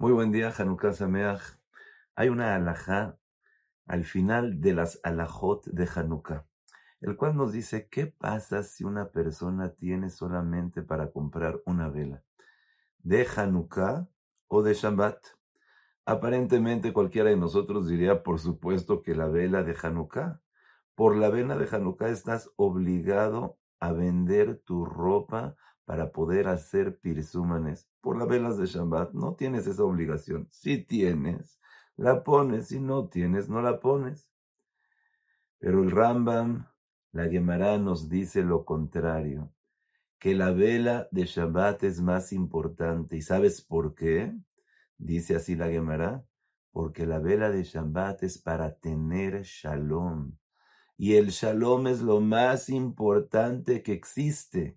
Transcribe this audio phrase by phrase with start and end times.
[0.00, 1.42] Muy buen día, Hanukkah Sameach.
[2.14, 3.18] Hay una alajá
[3.84, 6.46] al final de las alajot de Hanukkah,
[7.02, 12.24] el cual nos dice qué pasa si una persona tiene solamente para comprar una vela,
[13.00, 14.08] de Hanukkah
[14.48, 15.18] o de Shabbat.
[16.06, 20.40] Aparentemente cualquiera de nosotros diría, por supuesto, que la vela de Hanukkah.
[20.94, 27.90] Por la vela de Hanukkah estás obligado a vender tu ropa para poder hacer pirsúmanes
[28.00, 29.12] por las velas de Shabbat.
[29.12, 30.46] No tienes esa obligación.
[30.50, 31.58] Si tienes,
[31.96, 32.68] la pones.
[32.68, 34.30] Si no tienes, no la pones.
[35.58, 36.66] Pero el Rambam,
[37.12, 39.52] la Gemara nos dice lo contrario,
[40.18, 43.16] que la vela de Shabbat es más importante.
[43.16, 44.34] ¿Y sabes por qué?
[44.96, 46.24] Dice así la Gemara,
[46.72, 50.36] porque la vela de Shabbat es para tener shalom.
[51.02, 54.76] Y el shalom es lo más importante que existe.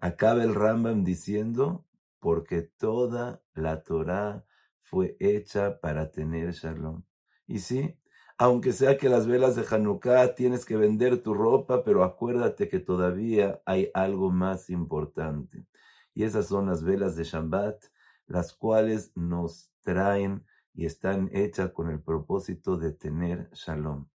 [0.00, 1.84] Acaba el Rambam diciendo,
[2.20, 4.46] porque toda la Torah
[4.80, 7.02] fue hecha para tener shalom.
[7.46, 7.98] Y sí,
[8.38, 12.78] aunque sea que las velas de Hanukkah tienes que vender tu ropa, pero acuérdate que
[12.78, 15.66] todavía hay algo más importante.
[16.14, 17.84] Y esas son las velas de Shabbat,
[18.26, 24.06] las cuales nos traen y están hechas con el propósito de tener shalom.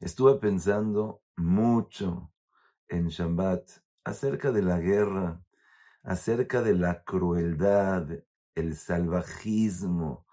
[0.00, 2.32] Estuve pensando mucho
[2.88, 3.68] en Shabbat
[4.02, 5.44] acerca de la guerra,
[6.02, 8.08] acerca de la crueldad,
[8.54, 10.26] el salvajismo,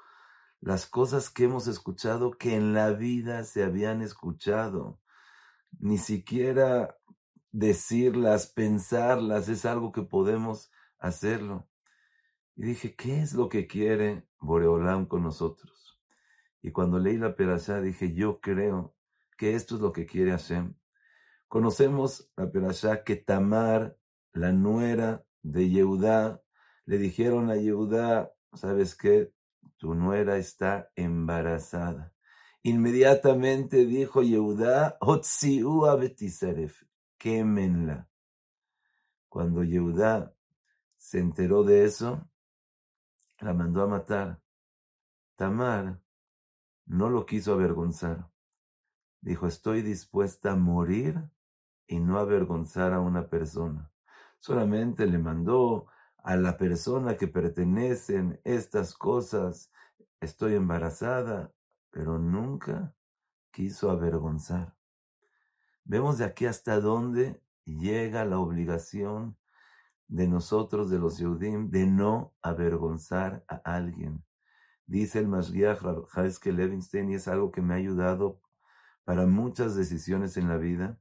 [0.62, 5.02] las cosas que hemos escuchado que en la vida se habían escuchado.
[5.80, 6.98] Ni siquiera
[7.52, 11.68] decirlas, pensarlas, es algo que podemos hacerlo.
[12.56, 16.00] Y dije, ¿qué es lo que quiere Boreolam con nosotros?
[16.62, 18.97] Y cuando leí la perashá dije, yo creo
[19.38, 20.76] que esto es lo que quiere Hashem.
[21.48, 23.98] Conocemos la perashá que Tamar,
[24.34, 26.42] la nuera de Yehudá,
[26.86, 29.32] le dijeron a Yehudá, ¿sabes qué?
[29.78, 32.14] Tu nuera está embarazada.
[32.64, 36.84] Inmediatamente dijo Yehudá, Otziu Betisaref,
[37.18, 38.10] quémenla.
[39.30, 40.34] Cuando Yehudá
[40.98, 42.28] se enteró de eso,
[43.40, 44.42] la mandó a matar.
[45.36, 46.02] Tamar
[46.86, 48.30] no lo quiso avergonzar.
[49.22, 51.30] Dijo, estoy dispuesta a morir
[51.88, 53.92] y no avergonzar a una persona.
[54.40, 55.88] Solamente le mandó
[56.24, 59.72] a la persona que pertenecen estas cosas,
[60.20, 61.54] estoy embarazada,
[61.90, 62.94] pero nunca
[63.52, 64.76] quiso avergonzar.
[65.84, 69.38] Vemos de aquí hasta dónde llega la obligación
[70.08, 74.24] de nosotros, de los Yehudim, de no avergonzar a alguien.
[74.86, 75.80] Dice el Mashgiach
[76.14, 78.42] Haeske Levinstein, y es algo que me ha ayudado
[79.08, 81.00] para muchas decisiones en la vida,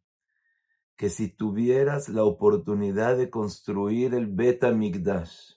[0.94, 5.54] que si tuvieras la oportunidad de construir el Beta Migdash,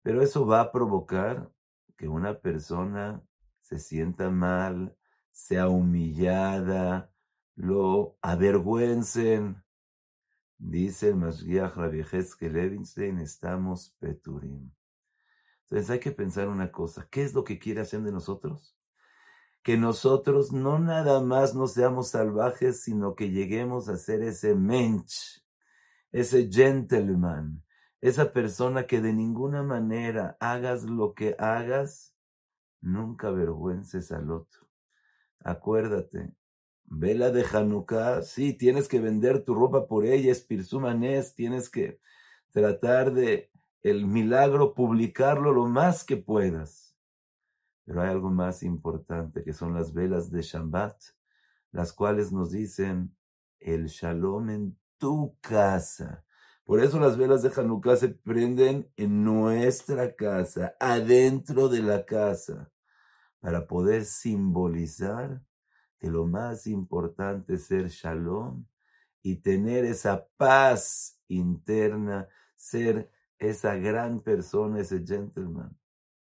[0.00, 1.52] pero eso va a provocar
[1.98, 3.22] que una persona
[3.60, 4.96] se sienta mal,
[5.32, 7.12] sea humillada,
[7.56, 9.62] lo avergüencen.
[10.56, 12.02] Dice el Mashgiach Rabbi
[12.38, 14.72] que Levinstein, estamos peturim.
[15.64, 18.78] Entonces hay que pensar una cosa, ¿qué es lo que quiere hacer de nosotros?
[19.66, 25.42] Que nosotros no nada más no seamos salvajes, sino que lleguemos a ser ese mensch,
[26.12, 27.64] ese gentleman,
[28.00, 32.14] esa persona que de ninguna manera hagas lo que hagas,
[32.80, 34.68] nunca avergüences al otro.
[35.40, 36.32] Acuérdate,
[36.84, 41.98] vela de Hanukkah, sí, tienes que vender tu ropa por ella, es pirsumanés, tienes que
[42.52, 43.50] tratar de
[43.82, 46.86] el milagro publicarlo lo más que puedas
[47.86, 51.00] pero hay algo más importante que son las velas de Shabbat,
[51.70, 53.16] las cuales nos dicen
[53.60, 56.24] el shalom en tu casa.
[56.64, 62.72] Por eso las velas de Hanukkah se prenden en nuestra casa, adentro de la casa,
[63.38, 65.40] para poder simbolizar
[66.00, 68.66] que lo más importante es ser shalom
[69.22, 72.26] y tener esa paz interna,
[72.56, 75.78] ser esa gran persona, ese gentleman.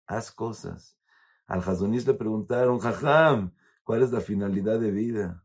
[0.06, 0.98] Haz cosas
[1.46, 3.52] al Hazunis le preguntaron, Jajam,
[3.82, 5.44] ¿cuál es la finalidad de vida?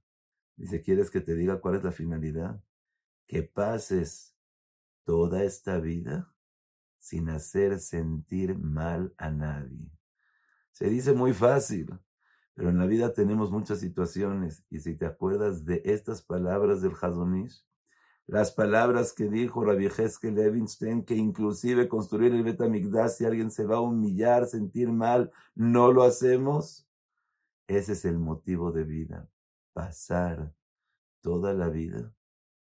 [0.56, 2.62] Dice, ¿quieres que te diga cuál es la finalidad?
[3.28, 4.36] Que pases
[5.04, 6.34] toda esta vida
[7.00, 9.92] sin hacer sentir mal a nadie.
[10.72, 11.98] Se dice muy fácil,
[12.54, 16.94] pero en la vida tenemos muchas situaciones y si te acuerdas de estas palabras del
[17.00, 17.66] Hazonish,
[18.30, 23.66] las palabras que dijo Rabbi Heskel Levinstein, que inclusive construir el Betamigdash, si alguien se
[23.66, 26.88] va a humillar, sentir mal, no lo hacemos.
[27.68, 29.28] Ese es el motivo de vida,
[29.74, 30.54] pasar
[31.22, 32.14] toda la vida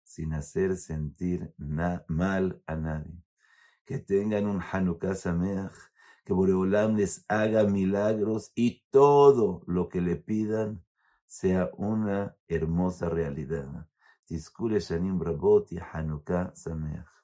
[0.04, 3.24] sin hacer sentir mal a nadie.
[3.86, 5.74] Que tengan un Hanukkah Sameach,
[6.26, 10.84] que Boreolam les haga milagros y todo lo que le pidan
[11.28, 13.88] sea una hermosa realidad.
[14.28, 17.23] Tiskule Shanim Rabot y Hanukkah Sameach.